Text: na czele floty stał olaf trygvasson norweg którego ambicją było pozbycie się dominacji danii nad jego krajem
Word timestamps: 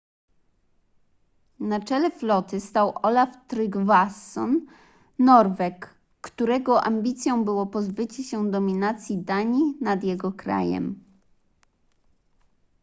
na 1.59 1.79
czele 1.79 2.11
floty 2.11 2.59
stał 2.61 2.93
olaf 3.01 3.29
trygvasson 3.47 4.65
norweg 5.19 5.95
którego 6.21 6.83
ambicją 6.83 7.45
było 7.45 7.65
pozbycie 7.65 8.23
się 8.23 8.51
dominacji 8.51 9.17
danii 9.17 9.73
nad 9.81 10.03
jego 10.03 10.31
krajem 10.31 11.03